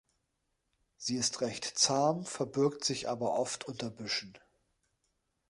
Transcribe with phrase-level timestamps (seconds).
[0.97, 4.35] Sie ist recht zahm, verbirgt sich aber oft unter Büschen.